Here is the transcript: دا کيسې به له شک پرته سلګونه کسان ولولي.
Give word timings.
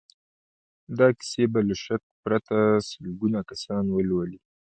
دا 0.97 1.07
کيسې 1.17 1.43
به 1.51 1.59
له 1.69 1.75
شک 1.83 2.01
پرته 2.23 2.57
سلګونه 2.89 3.39
کسان 3.49 3.85
ولولي. 3.91 4.39